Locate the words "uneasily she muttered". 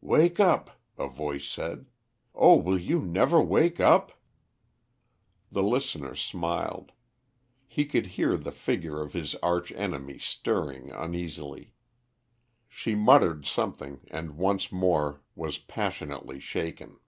10.92-13.44